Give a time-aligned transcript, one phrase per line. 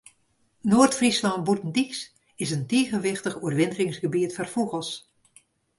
[0.69, 1.99] Noard-Fryslân Bûtendyks
[2.43, 4.89] is in tige wichtich oerwinteringsgebiet foar fûgels.